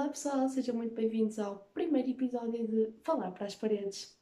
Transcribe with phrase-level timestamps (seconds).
[0.00, 4.16] Olá pessoal, sejam muito bem-vindos ao primeiro episódio de Falar para as Paredes.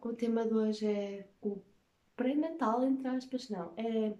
[0.00, 1.60] O tema de hoje é o
[2.16, 3.74] pré-natal, entre aspas, não.
[3.76, 4.14] É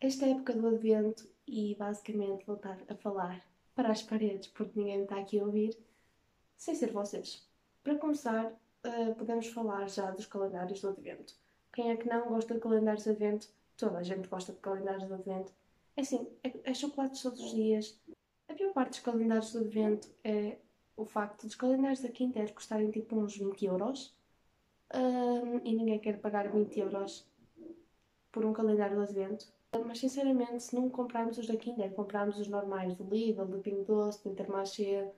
[0.00, 5.20] esta época do Advento e basicamente voltar a falar para as paredes, porque ninguém está
[5.20, 5.76] aqui a ouvir,
[6.56, 7.46] sem ser vocês.
[7.84, 8.50] Para começar,
[8.86, 11.34] uh, podemos falar já dos calendários do Advento.
[11.72, 13.48] Quem é que não gosta de calendários de Advento?
[13.76, 15.52] Toda a gente gosta de calendários de Advento.
[15.96, 18.00] É assim, é, é chocolate todos os dias.
[18.48, 20.58] A pior parte dos calendários do Advento é
[20.96, 24.14] o facto dos calendários da Kinder custarem tipo uns 20 euros
[24.94, 27.26] um, e ninguém quer pagar 20 euros
[28.30, 29.46] por um calendário do Advento.
[29.86, 33.84] Mas sinceramente, se não comprarmos os da Kinder, comprarmos os normais do Lidl, do Pingo
[33.84, 35.10] Doce, do Intermarché,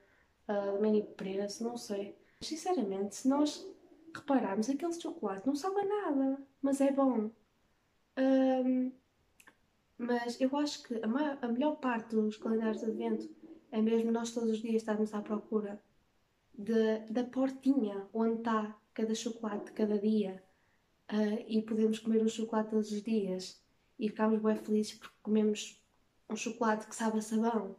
[0.47, 2.15] uh, do Mini Preço, não sei.
[2.47, 3.65] Sinceramente, se nós
[4.13, 7.31] repararmos, aquele chocolate não sabe a nada, mas é bom.
[8.17, 8.91] Um,
[9.97, 13.29] mas eu acho que a, maior, a, melhor parte dos calendários de advento
[13.71, 15.81] é mesmo nós todos os dias estarmos à procura
[16.53, 20.41] de, da portinha onde está cada chocolate cada dia
[21.11, 23.61] uh, e podemos comer um chocolate todos os dias
[23.99, 25.81] e ficamos bem felizes porque comemos
[26.29, 27.75] um chocolate que sabe a sabão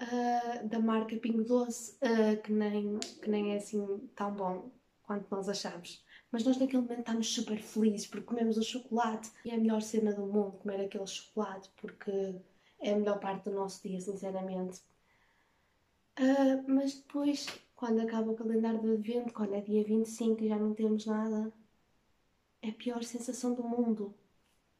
[0.00, 4.70] uh, da marca Pingo Doce, uh, que, nem, que nem é assim tão bom
[5.02, 6.04] quanto nós achamos.
[6.30, 9.82] Mas nós naquele momento estamos super felizes porque comemos o chocolate e é a melhor
[9.82, 12.34] cena do mundo comer aquele chocolate porque
[12.80, 14.80] é a melhor parte do nosso dia, sinceramente.
[16.18, 20.58] Uh, mas depois, quando acaba o calendário do advento, quando é dia 25 e já
[20.58, 21.52] não temos nada,
[22.62, 24.14] é a pior sensação do mundo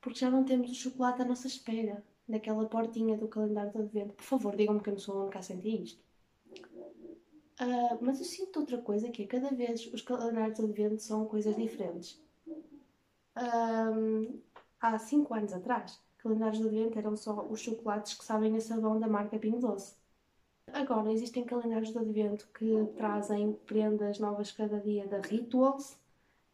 [0.04, 4.14] porque já não temos o chocolate à nossa espera naquela portinha do calendário do advento.
[4.14, 6.03] Por favor, digam-me que eu não sou a única a sentir isto.
[7.61, 11.25] Uh, mas eu sinto outra coisa que é cada vez os calendários de advento são
[11.27, 12.20] coisas diferentes.
[13.36, 14.41] Um,
[14.80, 18.98] há 5 anos atrás, calendários de advento eram só os chocolates que sabem a sabão
[18.98, 19.95] da marca Pingo Doce.
[20.73, 25.96] Agora existem calendários de advento que trazem prendas novas cada dia da Rituals,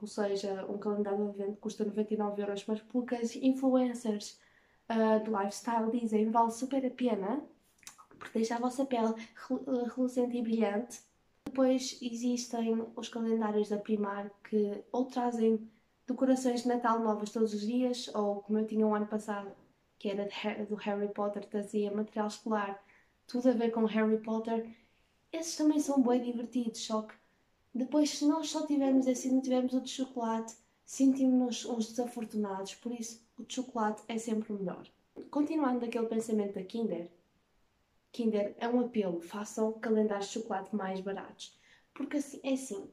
[0.01, 4.39] ou seja, um calendário de advento custa 99 euros, mas poucas influencers
[4.91, 7.43] uh, de lifestyle dizem vale super a pena
[8.21, 9.15] porque deixa a vossa pele
[9.97, 11.01] reluzente e brilhante.
[11.47, 15.69] Depois existem os calendários da Primar que ou trazem
[16.07, 19.51] decorações de Natal novas todos os dias, ou como eu tinha o um ano passado,
[19.99, 20.29] que era
[20.69, 22.85] do Harry Potter, trazia material escolar,
[23.27, 24.69] tudo a ver com Harry Potter.
[25.33, 27.15] Esses também são bem divertidos, só que
[27.73, 32.75] depois, se nós só tivermos esse e não tivermos o de chocolate, sentimos-nos uns desafortunados,
[32.75, 34.87] por isso o de chocolate é sempre o melhor.
[35.31, 37.11] Continuando aquele pensamento da Kinder,
[38.13, 41.59] Kinder é um apelo, façam calendários de chocolate mais baratos.
[41.95, 42.91] Porque assim, é assim,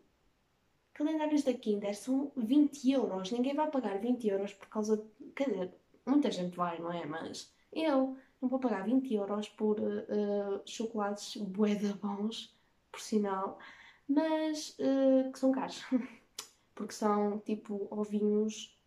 [0.93, 5.49] calendários da Kinder são 20 euros, ninguém vai pagar 20 euros por causa de, quer
[5.49, 5.73] dizer,
[6.05, 7.05] muita gente vai, não é?
[7.05, 12.55] Mas eu não vou pagar 20 euros por uh, chocolates bué bons,
[12.91, 13.59] por sinal,
[14.07, 15.83] mas uh, que são caros.
[16.75, 18.77] Porque são tipo ovinhos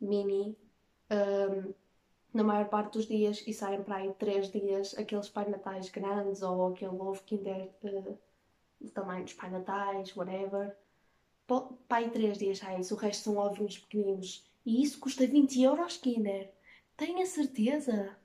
[0.00, 0.56] mini
[1.10, 1.74] um,
[2.32, 6.42] na maior parte dos dias e saem para aí 3 dias aqueles Pai Natais grandes
[6.42, 8.18] ou aquele ovo Kinder uh,
[8.80, 10.76] do tamanho dos Pai Natais, whatever.
[11.46, 14.48] Para aí 3 dias isso, o resto são ovinhos pequeninos.
[14.64, 16.52] E isso custa 20 euros, Kinder.
[16.96, 18.16] Tenho a certeza?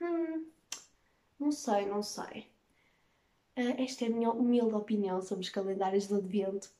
[0.00, 0.46] Hum,
[1.38, 2.46] não sei, não sei.
[3.56, 6.70] Uh, esta é a minha humilde opinião sobre os calendários do Advento.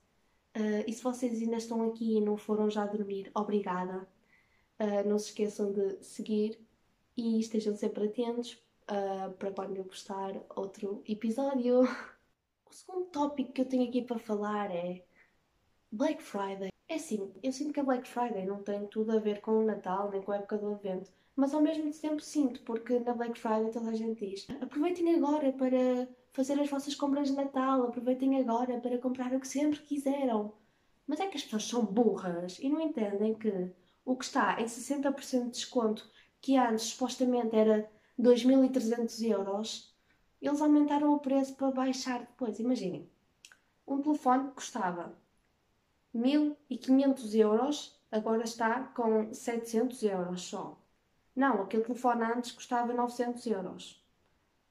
[0.57, 4.07] Uh, e se vocês ainda estão aqui e não foram já dormir, obrigada.
[4.81, 6.59] Uh, não se esqueçam de seguir
[7.17, 8.59] e estejam sempre atentos
[9.39, 11.83] para quando eu postar outro episódio.
[12.69, 15.05] O segundo tópico que eu tenho aqui para falar é
[15.91, 16.71] Black Friday.
[16.89, 19.65] É assim, eu sinto que a Black Friday não tem tudo a ver com o
[19.65, 23.39] Natal nem com a época do Advento, mas ao mesmo tempo sinto, porque na Black
[23.39, 28.41] Friday toda a gente diz: aproveitem agora para fazer as vossas compras de Natal, aproveitem
[28.41, 30.53] agora para comprar o que sempre quiseram.
[31.07, 33.73] Mas é que as pessoas são burras e não entendem que
[34.11, 36.11] o que está em 60% de desconto,
[36.41, 39.95] que antes supostamente era 2.300 euros,
[40.43, 42.59] eles aumentaram o preço para baixar depois.
[42.59, 43.09] Imaginem,
[43.87, 45.17] um telefone custava
[46.13, 50.77] 1.500 euros, agora está com 700 euros só.
[51.37, 54.05] Não, aquele telefone antes custava 900 euros.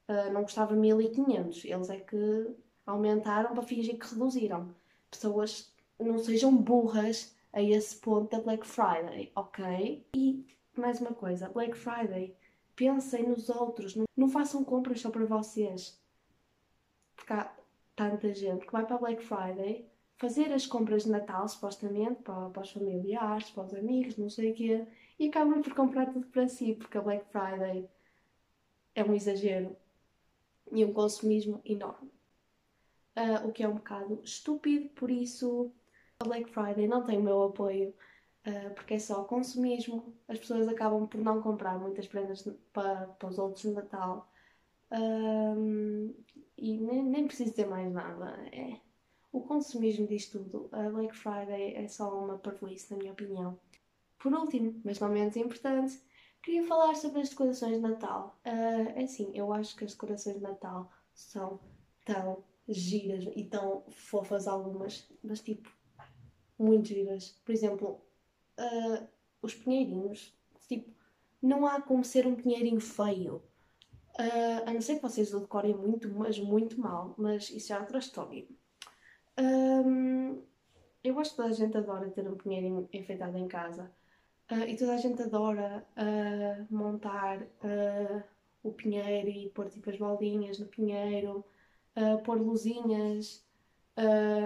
[0.06, 1.64] Ah, não custava 1500.
[1.64, 2.54] Eles é que
[2.84, 4.74] aumentaram para fingir que reduziram.
[5.10, 10.06] Pessoas não sejam burras a esse ponto da Black Friday, ok?
[10.14, 12.34] E mais uma coisa, Black Friday,
[12.76, 16.00] pensem nos outros, não, não façam compras só para vocês.
[17.16, 17.52] Porque há
[17.96, 19.86] tanta gente que vai para Black Friday,
[20.16, 24.52] fazer as compras de Natal, supostamente, para, para os familiares, para os amigos, não sei
[24.52, 24.86] o quê,
[25.18, 27.88] e acabam por comprar tudo para si, porque a Black Friday
[28.94, 29.76] é um exagero
[30.72, 32.10] e um consumismo enorme.
[33.16, 35.72] Uh, o que é um bocado estúpido, por isso
[36.20, 37.94] a Black Friday não tem o meu apoio,
[38.46, 40.14] uh, porque é só consumismo.
[40.28, 44.30] As pessoas acabam por não comprar muitas prendas para, para os outros no Natal.
[46.58, 48.38] E nem, nem preciso dizer mais nada.
[48.52, 48.78] É,
[49.32, 50.68] o consumismo diz tudo.
[50.72, 53.58] A Black Friday é só uma parvoíce, na minha opinião.
[54.18, 55.98] Por último, mas não menos importante,
[56.42, 58.38] queria falar sobre as decorações de Natal.
[58.44, 61.58] Uh, assim, eu acho que as decorações de Natal são
[62.04, 65.70] tão giras e tão fofas algumas, mas tipo,
[66.62, 67.30] muito giras.
[67.44, 68.00] Por exemplo,
[68.58, 69.06] uh,
[69.42, 70.34] os pinheirinhos,
[70.68, 70.90] tipo,
[71.42, 73.42] não há como ser um pinheirinho feio.
[74.18, 77.78] Uh, a não ser que vocês o decorem muito, mas muito mal, mas isso é
[77.78, 78.46] outra história.
[79.38, 80.42] Um,
[81.02, 83.90] eu acho que toda a gente adora ter um pinheirinho enfeitado em casa.
[84.50, 87.46] Uh, e toda a gente adora uh, montar
[88.62, 91.42] o pinheiro e pôr tipo as bolinhas no pinheiro,
[92.24, 93.42] pôr luzinhas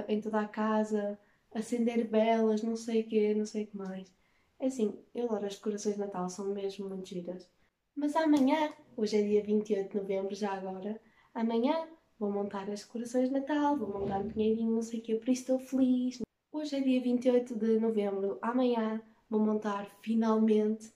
[0.07, 1.19] em toda a casa
[1.55, 4.13] acender velas, não sei o quê, não sei o que mais.
[4.59, 7.49] É assim, eu adoro as decorações de Natal, são mesmo muito giras.
[7.95, 11.01] Mas amanhã, hoje é dia 28 de novembro, já agora,
[11.33, 15.15] amanhã vou montar as decorações de Natal, vou montar um pinheirinho, não sei o quê,
[15.15, 16.21] por isso estou feliz.
[16.53, 19.01] Hoje é dia 28 de novembro, amanhã
[19.31, 20.93] vou montar finalmente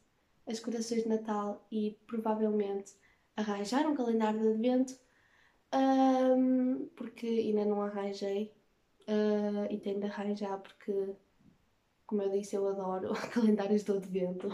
[0.46, 2.94] as decorações de Natal e provavelmente
[3.37, 4.99] arranjar um calendário de advento,
[5.72, 8.57] um, porque ainda não arranjei
[9.08, 11.14] uh, e tenho de arranjar porque,
[12.06, 14.49] como eu disse, eu adoro calendários do advento.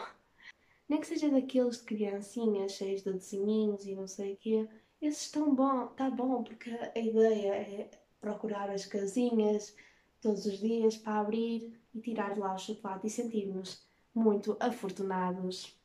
[0.88, 4.68] Nem que seja daqueles de criancinhas cheios de desenhinhos e não sei o quê,
[5.00, 7.90] esses estão bom, tá bom, porque a ideia é
[8.20, 9.74] procurar as casinhas
[10.20, 15.78] todos os dias para abrir e tirar lá o chocolate e sentir-nos muito afortunados.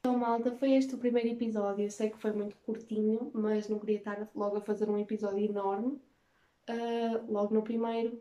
[0.00, 1.84] Então, malta, foi este o primeiro episódio.
[1.84, 5.44] Eu sei que foi muito curtinho, mas não queria estar logo a fazer um episódio
[5.44, 6.00] enorme
[6.68, 8.14] uh, logo no primeiro,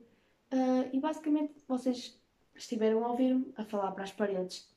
[0.51, 2.19] uh, e basicamente vocês
[2.55, 4.69] estiveram a ouvir-me a falar para as paredes.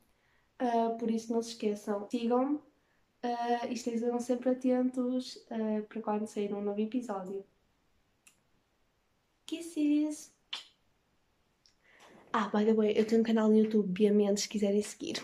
[0.61, 5.39] Uh, por isso não se esqueçam, sigam-me uh, e estejam sempre atentos
[5.89, 7.45] para quando sair um novo episódio.
[9.47, 10.33] Kisses!
[12.33, 15.17] Ah, by the way, eu tenho um canal no YouTube, Bia Mendes, se quiserem seguir.